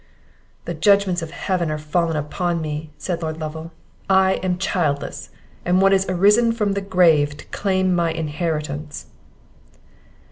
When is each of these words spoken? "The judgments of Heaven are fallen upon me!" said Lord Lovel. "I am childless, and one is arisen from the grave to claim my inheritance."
"The 0.65 0.73
judgments 0.73 1.21
of 1.21 1.29
Heaven 1.29 1.69
are 1.69 1.77
fallen 1.77 2.15
upon 2.17 2.59
me!" 2.59 2.89
said 2.97 3.21
Lord 3.21 3.39
Lovel. 3.39 3.71
"I 4.09 4.37
am 4.41 4.57
childless, 4.57 5.29
and 5.63 5.79
one 5.79 5.93
is 5.93 6.07
arisen 6.09 6.53
from 6.53 6.71
the 6.71 6.81
grave 6.81 7.37
to 7.37 7.45
claim 7.51 7.93
my 7.93 8.11
inheritance." 8.11 9.05